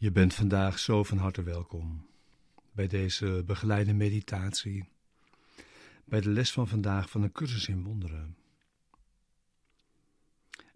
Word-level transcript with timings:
Je 0.00 0.12
bent 0.12 0.34
vandaag 0.34 0.78
zo 0.78 1.04
van 1.04 1.18
harte 1.18 1.42
welkom 1.42 2.06
bij 2.72 2.86
deze 2.86 3.42
begeleide 3.46 3.92
meditatie, 3.92 4.88
bij 6.04 6.20
de 6.20 6.30
les 6.30 6.52
van 6.52 6.68
vandaag 6.68 7.10
van 7.10 7.22
een 7.22 7.32
cursus 7.32 7.68
in 7.68 7.82
wonderen. 7.82 8.36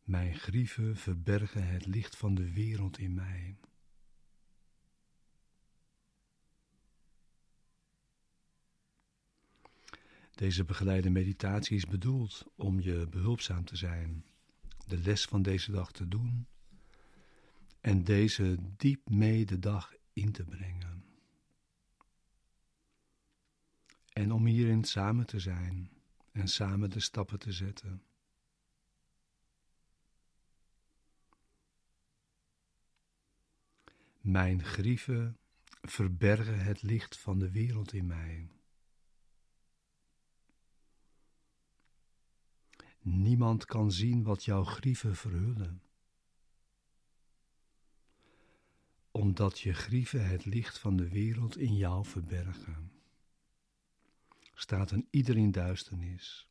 Mijn 0.04 0.34
grieven 0.34 0.96
verbergen 0.96 1.66
het 1.66 1.86
licht 1.86 2.16
van 2.16 2.34
de 2.34 2.52
wereld 2.52 2.98
in 2.98 3.14
mij. 3.14 3.56
Deze 10.34 10.64
begeleide 10.64 11.10
meditatie 11.10 11.76
is 11.76 11.86
bedoeld 11.86 12.46
om 12.56 12.80
je 12.80 13.06
behulpzaam 13.10 13.64
te 13.64 13.76
zijn, 13.76 14.24
de 14.86 14.98
les 14.98 15.24
van 15.24 15.42
deze 15.42 15.72
dag 15.72 15.92
te 15.92 16.08
doen 16.08 16.46
en 17.82 18.04
deze 18.04 18.56
diep 18.76 19.08
mee 19.08 19.46
de 19.46 19.58
dag 19.58 19.94
in 20.12 20.32
te 20.32 20.44
brengen. 20.44 21.04
En 24.12 24.32
om 24.32 24.46
hierin 24.46 24.84
samen 24.84 25.26
te 25.26 25.40
zijn 25.40 25.90
en 26.32 26.48
samen 26.48 26.90
de 26.90 27.00
stappen 27.00 27.38
te 27.38 27.52
zetten. 27.52 28.02
Mijn 34.20 34.64
grieven 34.64 35.38
verbergen 35.82 36.64
het 36.64 36.82
licht 36.82 37.18
van 37.18 37.38
de 37.38 37.50
wereld 37.50 37.92
in 37.92 38.06
mij. 38.06 38.50
Niemand 43.00 43.64
kan 43.64 43.92
zien 43.92 44.22
wat 44.22 44.44
jouw 44.44 44.64
grieven 44.64 45.16
verhullen. 45.16 45.82
Omdat 49.12 49.60
je 49.60 49.72
grieven 49.72 50.28
het 50.28 50.44
licht 50.44 50.78
van 50.78 50.96
de 50.96 51.08
wereld 51.08 51.56
in 51.56 51.76
jou 51.76 52.06
verbergen. 52.06 52.92
Staat 54.54 54.90
een 54.90 55.06
ieder 55.10 55.36
in 55.36 55.50
duisternis. 55.50 56.46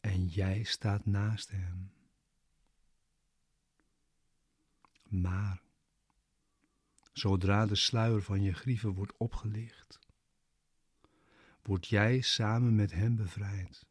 En 0.00 0.26
jij 0.26 0.62
staat 0.62 1.06
naast 1.06 1.50
hem. 1.50 1.90
Maar 5.08 5.62
zodra 7.12 7.66
de 7.66 7.74
sluier 7.74 8.22
van 8.22 8.42
je 8.42 8.52
grieven 8.52 8.92
wordt 8.92 9.16
opgelicht, 9.16 9.98
word 11.62 11.86
jij 11.86 12.20
samen 12.20 12.74
met 12.74 12.92
hem 12.92 13.16
bevrijd. 13.16 13.86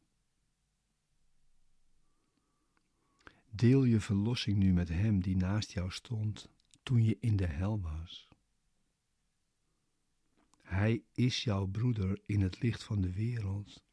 Deel 3.49 3.83
je 3.83 3.99
verlossing 3.99 4.57
nu 4.57 4.73
met 4.73 4.89
Hem 4.89 5.21
die 5.21 5.35
naast 5.35 5.71
jou 5.71 5.91
stond 5.91 6.49
toen 6.86 7.03
je 7.03 7.17
in 7.19 7.36
de 7.36 7.45
hel 7.45 7.81
was. 7.81 8.28
Hij 10.61 11.03
is 11.14 11.44
jouw 11.44 11.65
broeder 11.65 12.21
in 12.26 12.42
het 12.42 12.61
licht 12.61 12.83
van 12.83 13.02
de 13.02 13.14
wereld, 13.14 13.83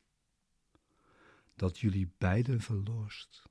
dat 1.54 1.78
jullie 1.78 2.12
beiden 2.18 2.60
verlost. 2.60 3.42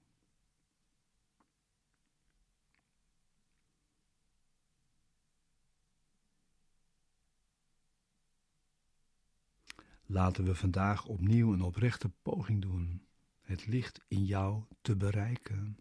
Laten 10.06 10.44
we 10.44 10.56
vandaag 10.56 11.06
opnieuw 11.06 11.54
een 11.54 11.62
oprechte 11.62 12.10
poging 12.10 12.62
doen 12.62 13.06
het 13.52 13.68
licht 13.68 14.02
in 14.08 14.26
jou 14.26 14.64
te 14.82 14.96
bereiken. 14.96 15.78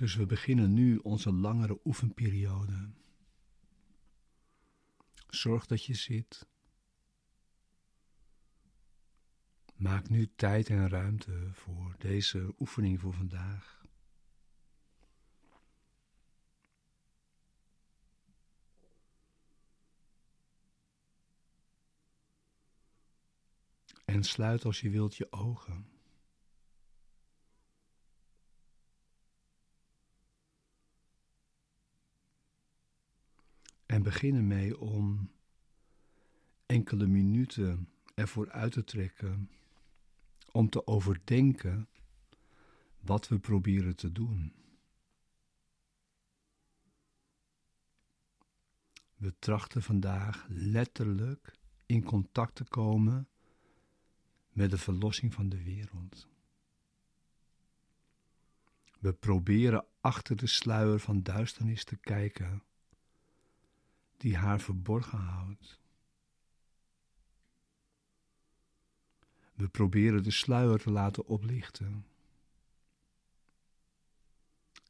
Dus 0.00 0.14
we 0.14 0.26
beginnen 0.26 0.72
nu 0.72 0.96
onze 0.96 1.32
langere 1.32 1.80
oefenperiode. 1.84 2.90
Zorg 5.28 5.66
dat 5.66 5.84
je 5.84 5.94
zit. 5.94 6.46
Maak 9.76 10.08
nu 10.08 10.32
tijd 10.36 10.68
en 10.68 10.88
ruimte 10.88 11.50
voor 11.52 11.94
deze 11.98 12.54
oefening 12.58 13.00
voor 13.00 13.14
vandaag. 13.14 13.84
En 24.04 24.22
sluit 24.22 24.64
als 24.64 24.80
je 24.80 24.90
wilt 24.90 25.16
je 25.16 25.32
ogen. 25.32 25.99
En 33.90 34.02
begin 34.02 34.34
ermee 34.34 34.80
om 34.80 35.30
enkele 36.66 37.06
minuten 37.06 37.88
ervoor 38.14 38.50
uit 38.50 38.72
te 38.72 38.84
trekken 38.84 39.50
om 40.52 40.68
te 40.68 40.86
overdenken 40.86 41.88
wat 43.00 43.28
we 43.28 43.38
proberen 43.38 43.96
te 43.96 44.12
doen. 44.12 44.54
We 49.16 49.34
trachten 49.38 49.82
vandaag 49.82 50.46
letterlijk 50.48 51.54
in 51.86 52.04
contact 52.04 52.54
te 52.54 52.64
komen 52.64 53.28
met 54.50 54.70
de 54.70 54.78
verlossing 54.78 55.34
van 55.34 55.48
de 55.48 55.62
wereld. 55.62 56.28
We 58.98 59.12
proberen 59.12 59.84
achter 60.00 60.36
de 60.36 60.46
sluier 60.46 60.98
van 60.98 61.22
duisternis 61.22 61.84
te 61.84 61.96
kijken 61.96 62.62
die 64.20 64.36
haar 64.36 64.60
verborgen 64.60 65.18
houdt. 65.18 65.80
We 69.54 69.68
proberen 69.68 70.22
de 70.22 70.30
sluier 70.30 70.78
te 70.78 70.90
laten 70.90 71.26
oplichten. 71.26 72.06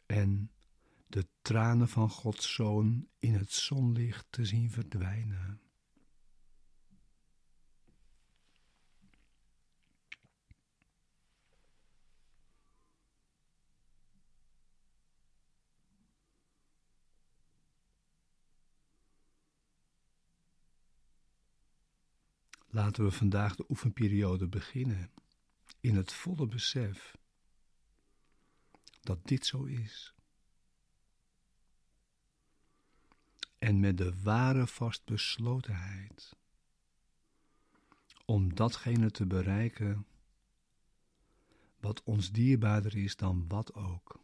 En 0.07 0.51
de 1.07 1.27
tranen 1.43 1.89
van 1.89 2.11
Gods 2.11 2.55
Zoon 2.55 3.09
in 3.19 3.35
het 3.35 3.53
zonlicht 3.53 4.27
te 4.31 4.45
zien 4.45 4.71
verdwijnen. 4.71 5.61
Laten 22.73 23.05
we 23.05 23.11
vandaag 23.11 23.57
de 23.57 23.65
oefenperiode 23.69 24.49
beginnen 24.49 25.11
in 25.81 25.97
het 25.97 26.13
volle 26.13 26.47
besef 26.47 27.17
dat 29.01 29.27
dit 29.27 29.47
zo 29.47 29.65
is. 29.65 30.15
En 33.59 33.81
met 33.81 33.99
de 33.99 34.23
ware 34.23 34.67
vastbeslotenheid 34.67 36.37
om 38.25 38.55
datgene 38.55 39.11
te 39.11 39.27
bereiken 39.27 40.07
wat 41.81 42.03
ons 42.03 42.31
dierbaarder 42.31 42.97
is 42.97 43.17
dan 43.17 43.49
wat 43.49 43.75
ook. 43.75 44.21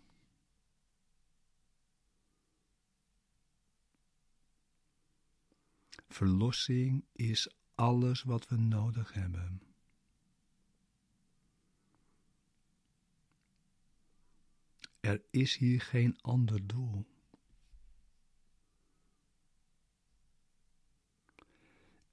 Verlossing 6.09 7.05
is 7.13 7.57
alles 7.77 8.23
wat 8.23 8.49
we 8.49 8.57
nodig 8.57 9.13
hebben. 9.13 9.63
Er 15.01 15.23
is 15.31 15.57
hier 15.57 15.81
geen 15.81 16.19
ander 16.21 16.67
doel. 16.67 17.07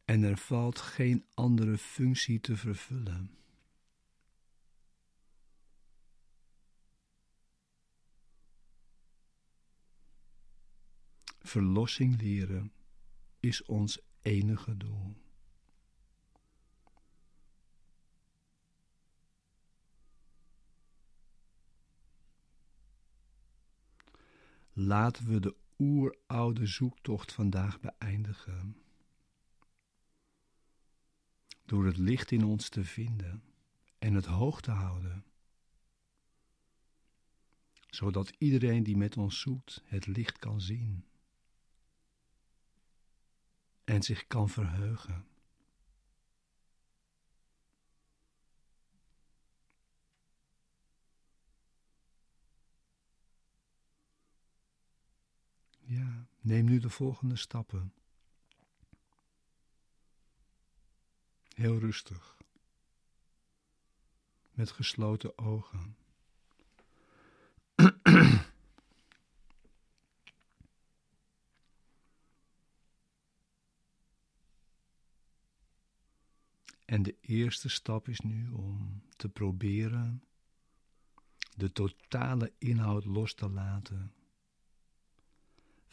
En 0.06 0.24
er 0.24 0.38
valt 0.38 0.80
geen 0.80 1.26
andere 1.34 1.78
functie 1.78 2.40
te 2.40 2.58
vervullen. 2.58 3.38
Verlossing 11.40 12.22
leren 12.22 12.74
is 13.40 13.66
ons 13.66 14.00
enige 14.22 14.78
doel. 14.78 15.23
Laten 24.74 25.28
we 25.28 25.40
de 25.40 25.56
oeroude 25.80 26.66
zoektocht 26.66 27.34
vandaag 27.34 27.80
beëindigen. 27.80 28.78
Door 31.66 31.86
het 31.86 31.98
licht 31.98 32.32
in 32.32 32.44
ons 32.44 32.70
te 32.70 32.84
vinden 32.84 33.44
en 34.00 34.14
het 34.14 34.26
hoog 34.26 34.62
te 34.62 34.72
houden. 34.72 35.26
zodat 37.96 38.34
iedereen 38.38 38.84
die 38.84 38.98
met 38.98 39.18
ons 39.18 39.40
zoekt 39.40 39.82
het 39.86 40.08
licht 40.08 40.38
kan 40.38 40.62
zien 40.62 41.06
en 43.84 44.04
zich 44.04 44.28
kan 44.28 44.50
verheugen. 44.50 45.26
Neem 56.44 56.66
nu 56.66 56.80
de 56.80 56.90
volgende 56.90 57.36
stappen. 57.36 57.94
Heel 61.56 61.80
rustig. 61.80 62.38
Met 64.52 64.72
gesloten 64.72 65.38
ogen. 65.38 65.96
En 76.86 77.04
de 77.04 77.18
eerste 77.22 77.70
stap 77.70 78.08
is 78.08 78.20
nu 78.20 78.52
om 78.52 79.04
te 79.16 79.30
proberen 79.30 80.24
de 81.56 81.72
totale 81.72 82.54
inhoud 82.58 83.06
los 83.06 83.34
te 83.34 83.50
laten 83.50 84.14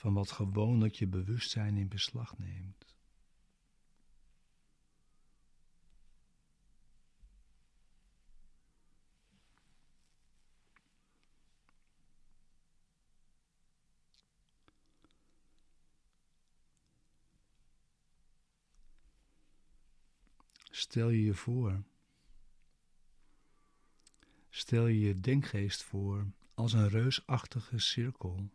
van 0.00 0.14
wat 0.14 0.30
gewoonlijk 0.30 0.94
je 0.94 1.06
bewustzijn 1.06 1.76
in 1.76 1.88
beslag 1.88 2.38
neemt. 2.38 2.94
Stel 20.70 21.08
je 21.08 21.24
je 21.24 21.34
voor. 21.34 21.82
Stel 24.50 24.86
je 24.86 25.00
je 25.00 25.20
denkgeest 25.20 25.82
voor 25.82 26.26
als 26.54 26.72
een 26.72 26.88
reusachtige 26.88 27.78
cirkel, 27.78 28.50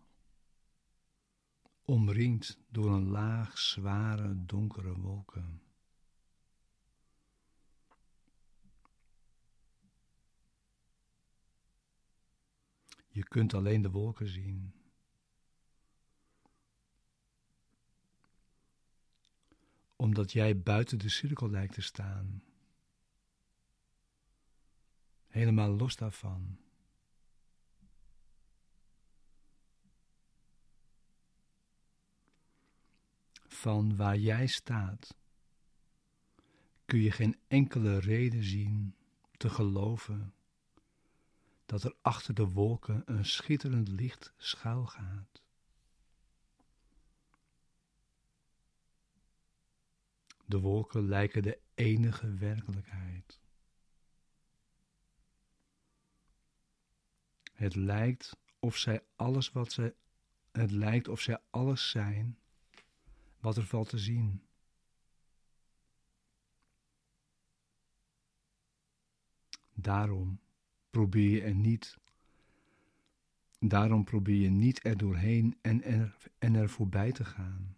omringd 1.86 2.60
door 2.70 2.92
een 2.92 3.08
laag 3.08 3.58
zware 3.58 4.46
donkere 4.46 5.00
wolken. 5.00 5.62
Je 13.08 13.24
kunt 13.24 13.54
alleen 13.54 13.82
de 13.82 13.92
wolken 13.92 14.28
zien. 14.28 14.74
omdat 19.96 20.32
jij 20.32 20.62
buiten 20.62 21.00
de 21.00 21.10
cirkel 21.10 21.50
lijkt 21.50 21.74
te 21.74 21.82
staan. 21.82 22.44
Helemaal 25.28 25.70
los 25.70 25.96
daarvan. 25.96 26.65
Van 33.56 33.96
waar 33.96 34.18
jij 34.18 34.48
staat 34.48 35.16
kun 36.86 37.00
je 37.00 37.12
geen 37.12 37.40
enkele 37.48 38.00
reden 38.00 38.44
zien 38.44 38.96
te 39.38 39.50
geloven 39.50 40.34
dat 41.66 41.84
er 41.84 41.96
achter 42.02 42.34
de 42.34 42.48
wolken 42.48 43.02
een 43.06 43.26
schitterend 43.26 43.88
licht 43.88 44.34
schuilgaat. 44.38 45.42
De 50.46 50.60
wolken 50.60 51.08
lijken 51.08 51.44
de 51.44 51.60
enige 51.76 52.34
werkelijkheid. 52.34 53.40
Het 57.54 57.76
lijkt 57.76 58.38
of 58.60 58.78
zij 58.78 59.04
alles 59.16 59.52
wat 59.52 59.72
zij, 59.72 59.96
het 60.52 60.72
lijkt 60.72 61.08
of 61.08 61.22
zij 61.22 61.40
alles 61.50 61.90
zijn 61.90 62.40
wat 63.46 63.58
er 63.58 63.66
valt 63.66 63.90
te 63.90 63.98
zien. 63.98 64.42
Daarom 69.74 70.40
probeer 70.90 71.30
je 71.30 71.42
er 71.42 71.56
niet, 71.56 71.98
daarom 73.60 74.04
probeer 74.04 74.42
je 74.42 74.50
niet 74.50 74.86
er 74.86 74.98
doorheen 74.98 75.58
en 75.62 75.84
er, 75.84 76.18
en 76.38 76.56
er 76.56 76.70
voorbij 76.70 77.12
te 77.12 77.26
gaan. 77.26 77.78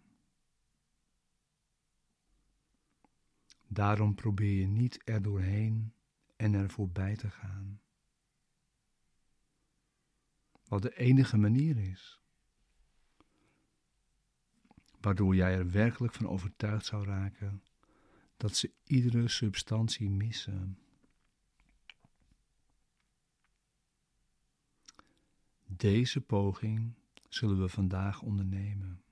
Daarom 3.66 4.14
probeer 4.14 4.60
je 4.60 4.66
niet 4.66 5.00
er 5.04 5.22
doorheen 5.22 5.92
en 6.36 6.54
er 6.54 6.70
voorbij 6.70 7.16
te 7.16 7.30
gaan. 7.30 7.80
Wat 10.64 10.82
de 10.82 10.96
enige 10.96 11.36
manier 11.36 11.78
is. 11.78 12.20
Waardoor 15.00 15.34
jij 15.34 15.54
er 15.54 15.70
werkelijk 15.70 16.14
van 16.14 16.28
overtuigd 16.28 16.86
zou 16.86 17.04
raken 17.06 17.62
dat 18.36 18.56
ze 18.56 18.72
iedere 18.84 19.28
substantie 19.28 20.10
missen. 20.10 20.78
Deze 25.66 26.20
poging 26.20 26.92
zullen 27.28 27.60
we 27.60 27.68
vandaag 27.68 28.22
ondernemen. 28.22 29.02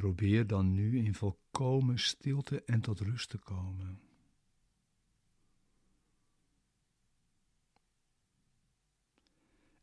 Probeer 0.00 0.46
dan 0.46 0.72
nu 0.72 0.98
in 1.04 1.14
volkomen 1.14 1.98
stilte 1.98 2.64
en 2.64 2.80
tot 2.80 3.00
rust 3.00 3.28
te 3.28 3.38
komen. 3.38 4.00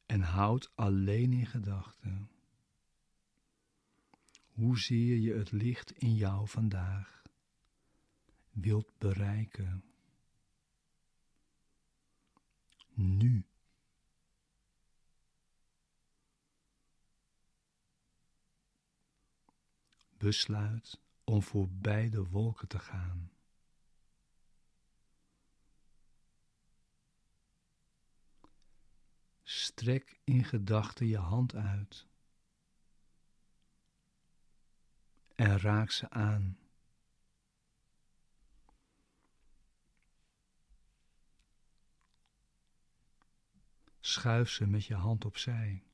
En 0.06 0.22
houd 0.22 0.72
alleen 0.76 1.34
in 1.34 1.46
gedachten. 1.46 2.30
Hoezeer 4.52 5.18
je 5.18 5.34
het 5.34 5.52
licht 5.52 5.92
in 5.92 6.16
jou 6.16 6.48
vandaag 6.48 7.24
wilt 8.52 8.98
bereiken. 8.98 9.84
Nu. 12.94 13.46
Besluit 20.18 21.02
om 21.24 21.44
voorbij 21.44 22.10
de 22.10 22.28
wolken 22.28 22.68
te 22.68 22.80
gaan. 22.80 23.32
Strek 29.44 30.20
in 30.24 30.44
gedachten 30.44 31.08
je 31.08 31.18
hand 31.18 31.56
uit 31.56 32.08
en 35.36 35.60
raak 35.60 35.92
ze 35.92 36.10
aan. 36.10 36.58
Schuif 44.00 44.50
ze 44.50 44.68
met 44.68 44.86
je 44.86 44.96
hand 44.96 45.26
opzij. 45.26 45.87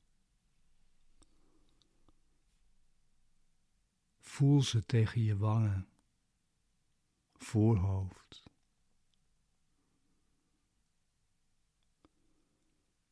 Voel 4.34 4.62
ze 4.62 4.86
tegen 4.86 5.22
je 5.22 5.36
wangen, 5.36 5.88
voorhoofd. 7.32 8.42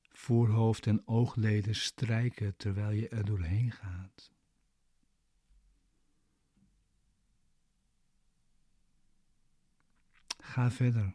Voorhoofd 0.09 0.87
en 0.87 1.07
oogleden 1.07 1.75
strijken 1.75 2.57
terwijl 2.57 2.91
je 2.91 3.09
er 3.09 3.25
doorheen 3.25 3.71
gaat. 3.71 4.33
Ga 10.39 10.71
verder. 10.71 11.15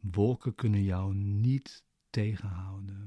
Wolken 0.00 0.54
kunnen 0.54 0.82
jou 0.82 1.14
niet 1.14 1.84
tegenhouden. 2.10 3.01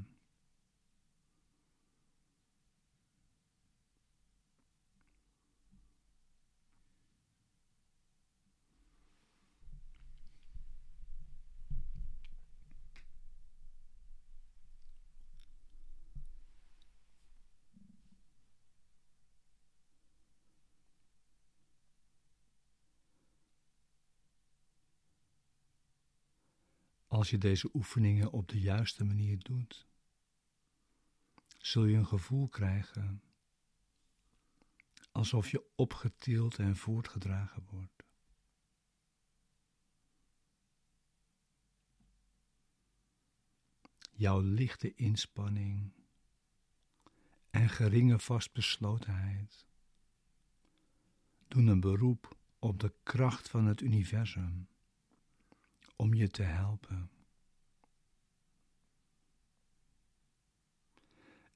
Als 27.16 27.30
je 27.30 27.38
deze 27.38 27.70
oefeningen 27.74 28.32
op 28.32 28.48
de 28.48 28.60
juiste 28.60 29.04
manier 29.04 29.38
doet, 29.38 29.86
zul 31.58 31.84
je 31.84 31.96
een 31.96 32.06
gevoel 32.06 32.48
krijgen 32.48 33.22
alsof 35.12 35.50
je 35.50 35.64
opgetild 35.74 36.58
en 36.58 36.76
voortgedragen 36.76 37.66
wordt. 37.70 38.04
Jouw 44.12 44.40
lichte 44.40 44.94
inspanning 44.94 45.92
en 47.50 47.68
geringe 47.68 48.18
vastbeslotenheid 48.18 49.66
doen 51.48 51.66
een 51.66 51.80
beroep 51.80 52.36
op 52.58 52.80
de 52.80 52.94
kracht 53.02 53.48
van 53.48 53.66
het 53.66 53.80
universum 53.80 54.68
om 55.96 56.14
je 56.14 56.28
te 56.28 56.42
helpen. 56.42 57.10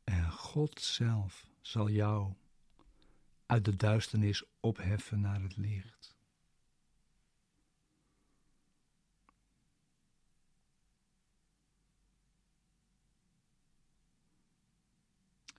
En 0.04 0.30
God 0.30 0.80
zelf 0.80 1.46
zal 1.60 1.90
jou 1.90 2.34
uit 3.46 3.64
de 3.64 3.76
duisternis 3.76 4.44
opheffen 4.60 5.20
naar 5.20 5.42
het 5.42 5.56
licht. 5.56 6.18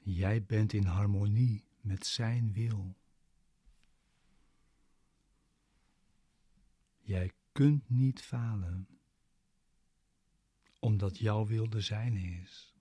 Jij 0.03 0.43
bent 0.43 0.73
in 0.73 0.85
harmonie 0.85 1.65
met 1.81 2.05
Zijn 2.05 2.53
wil. 2.53 2.95
Jij 7.01 7.31
kunt 7.51 7.89
niet 7.89 8.21
falen, 8.21 8.87
omdat 10.79 11.17
jouw 11.17 11.45
wil 11.45 11.69
de 11.69 11.81
zijne 11.81 12.19
is. 12.19 12.75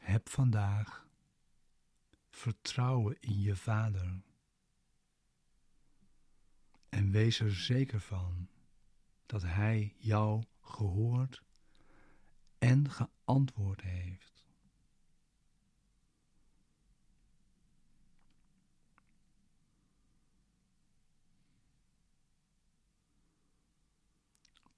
Heb 0.00 0.28
vandaag 0.28 1.06
vertrouwen 2.30 3.16
in 3.20 3.40
je 3.40 3.56
Vader 3.56 4.22
en 6.88 7.10
wees 7.10 7.40
er 7.40 7.54
zeker 7.54 8.00
van 8.00 8.48
dat 9.26 9.42
Hij 9.42 9.94
jou 9.98 10.44
gehoord 10.60 11.42
en 12.58 12.90
geantwoord 12.90 13.80
heeft. 13.80 14.33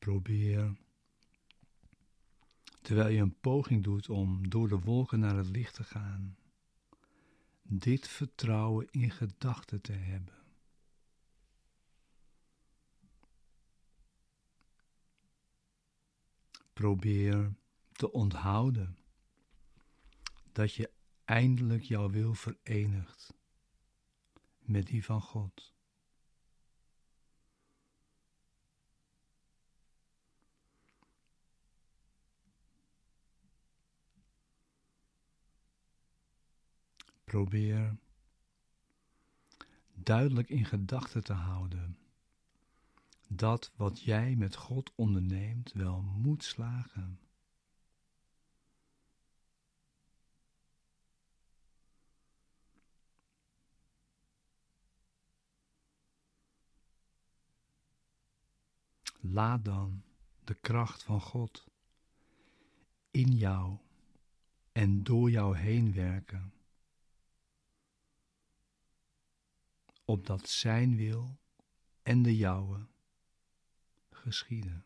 Probeer, 0.06 0.76
terwijl 2.82 3.08
je 3.08 3.20
een 3.20 3.40
poging 3.40 3.84
doet 3.84 4.08
om 4.08 4.48
door 4.48 4.68
de 4.68 4.78
wolken 4.78 5.20
naar 5.20 5.36
het 5.36 5.46
licht 5.46 5.74
te 5.74 5.84
gaan, 5.84 6.36
dit 7.62 8.08
vertrouwen 8.08 8.86
in 8.90 9.10
gedachten 9.10 9.80
te 9.80 9.92
hebben. 9.92 10.34
Probeer 16.72 17.54
te 17.92 18.12
onthouden 18.12 18.98
dat 20.52 20.74
je 20.74 20.90
eindelijk 21.24 21.82
jouw 21.82 22.10
wil 22.10 22.34
verenigt 22.34 23.34
met 24.58 24.86
die 24.86 25.04
van 25.04 25.22
God. 25.22 25.75
Probeer 37.26 37.96
duidelijk 39.94 40.48
in 40.48 40.64
gedachten 40.64 41.24
te 41.24 41.32
houden 41.32 41.98
dat 43.28 43.72
wat 43.76 44.00
jij 44.00 44.36
met 44.36 44.56
God 44.56 44.92
onderneemt 44.94 45.72
wel 45.72 46.02
moet 46.02 46.44
slagen. 46.44 47.20
Laat 59.20 59.64
dan 59.64 60.02
de 60.44 60.54
kracht 60.54 61.02
van 61.02 61.20
God 61.20 61.66
in 63.10 63.36
jou 63.36 63.76
en 64.72 65.02
door 65.02 65.30
jou 65.30 65.56
heen 65.56 65.92
werken, 65.92 66.52
opdat 70.06 70.48
Zijn 70.48 70.96
wil 70.96 71.38
en 72.02 72.22
de 72.22 72.36
jouwe 72.36 72.86
geschieden. 74.10 74.85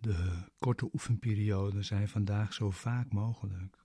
De 0.00 0.44
korte 0.58 0.90
oefenperioden 0.92 1.84
zijn 1.84 2.08
vandaag 2.08 2.52
zo 2.52 2.70
vaak 2.70 3.12
mogelijk. 3.12 3.84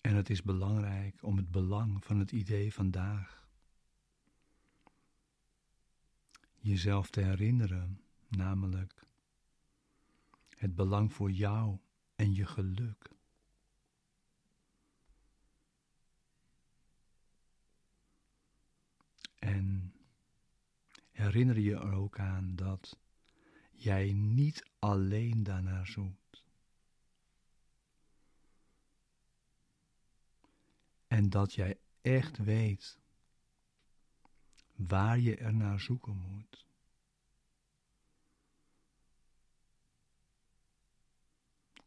En 0.00 0.14
het 0.14 0.30
is 0.30 0.42
belangrijk 0.42 1.22
om 1.22 1.36
het 1.36 1.50
belang 1.50 2.04
van 2.04 2.18
het 2.18 2.32
idee 2.32 2.74
vandaag 2.74 3.48
jezelf 6.58 7.10
te 7.10 7.20
herinneren, 7.20 8.00
namelijk 8.28 9.06
het 10.48 10.74
belang 10.74 11.12
voor 11.12 11.30
jou 11.30 11.78
en 12.16 12.34
je 12.34 12.46
geluk. 12.46 13.17
En 19.48 19.94
herinner 21.10 21.58
je 21.58 21.74
er 21.74 21.92
ook 21.92 22.18
aan 22.18 22.56
dat 22.56 22.98
jij 23.70 24.12
niet 24.12 24.70
alleen 24.78 25.42
daarnaar 25.42 25.86
zoekt. 25.86 26.44
En 31.06 31.30
dat 31.30 31.54
jij 31.54 31.78
echt 32.00 32.36
weet 32.36 32.98
waar 34.76 35.18
je 35.18 35.36
er 35.36 35.54
naar 35.54 35.80
zoeken 35.80 36.16
moet. 36.16 36.66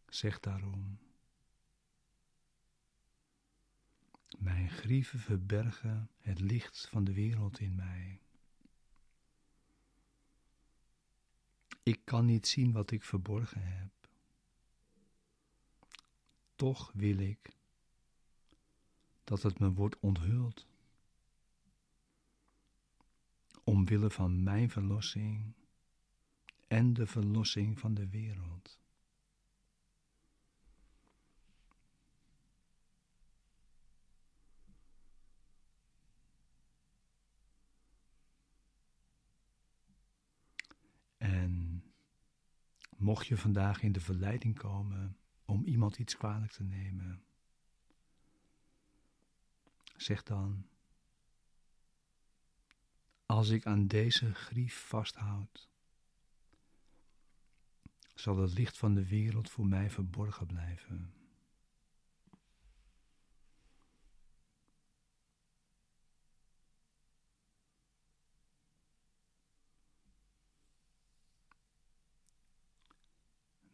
Zeg 0.07 0.39
daarom. 0.39 0.99
Mijn 4.37 4.69
grieven 4.69 5.19
verbergen 5.19 6.09
het 6.17 6.39
licht 6.39 6.87
van 6.87 7.03
de 7.03 7.13
wereld 7.13 7.59
in 7.59 7.75
mij. 7.75 8.21
Ik 11.83 12.01
kan 12.03 12.25
niet 12.25 12.47
zien 12.47 12.71
wat 12.71 12.91
ik 12.91 13.03
verborgen 13.03 13.63
heb. 13.63 14.09
Toch 16.55 16.91
wil 16.93 17.17
ik 17.17 17.55
dat 19.23 19.41
het 19.41 19.59
me 19.59 19.71
wordt 19.73 19.99
onthuld. 19.99 20.67
Omwille 23.63 24.09
van 24.09 24.43
mijn 24.43 24.69
verlossing 24.69 25.53
en 26.67 26.93
de 26.93 27.07
verlossing 27.07 27.79
van 27.79 27.93
de 27.93 28.07
wereld. 28.07 28.80
Mocht 43.01 43.27
je 43.27 43.37
vandaag 43.37 43.81
in 43.81 43.91
de 43.91 43.99
verleiding 43.99 44.57
komen 44.57 45.17
om 45.45 45.65
iemand 45.65 45.97
iets 45.97 46.17
kwalijk 46.17 46.51
te 46.51 46.63
nemen, 46.63 47.23
zeg 49.95 50.23
dan: 50.23 50.67
Als 53.25 53.49
ik 53.49 53.65
aan 53.65 53.87
deze 53.87 54.33
grief 54.33 54.87
vasthoud, 54.87 55.69
zal 58.13 58.37
het 58.37 58.53
licht 58.53 58.77
van 58.77 58.93
de 58.93 59.07
wereld 59.07 59.49
voor 59.49 59.65
mij 59.65 59.89
verborgen 59.89 60.47
blijven. 60.47 61.20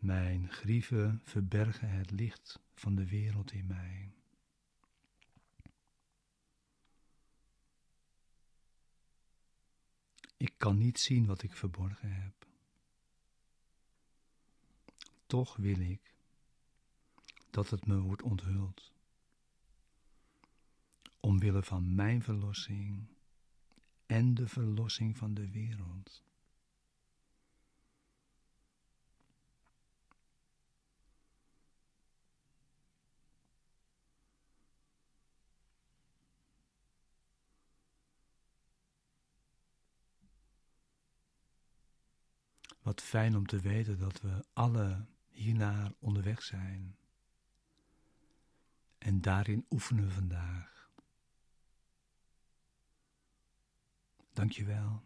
Mijn 0.07 0.51
grieven 0.51 1.21
verbergen 1.23 1.89
het 1.89 2.11
licht 2.11 2.59
van 2.73 2.95
de 2.95 3.07
wereld 3.07 3.51
in 3.51 3.67
mij. 3.67 4.13
Ik 10.37 10.53
kan 10.57 10.77
niet 10.77 10.99
zien 10.99 11.25
wat 11.25 11.43
ik 11.43 11.55
verborgen 11.55 12.13
heb. 12.13 12.47
Toch 15.25 15.55
wil 15.55 15.79
ik 15.79 16.15
dat 17.49 17.69
het 17.69 17.85
me 17.85 17.99
wordt 17.99 18.21
onthuld. 18.21 18.93
Omwille 21.19 21.63
van 21.63 21.95
mijn 21.95 22.23
verlossing 22.23 23.07
en 24.05 24.33
de 24.33 24.47
verlossing 24.47 25.17
van 25.17 25.33
de 25.33 25.51
wereld. 25.51 26.26
Wat 42.87 43.01
fijn 43.01 43.35
om 43.35 43.45
te 43.45 43.59
weten 43.59 43.97
dat 43.99 44.21
we 44.21 44.45
alle 44.53 45.05
hiernaar 45.29 45.91
onderweg 45.99 46.43
zijn. 46.43 46.97
En 48.97 49.21
daarin 49.21 49.65
oefenen 49.69 50.05
we 50.05 50.11
vandaag. 50.11 50.89
Dank 54.33 54.51
je 54.51 54.65
wel. 54.65 55.03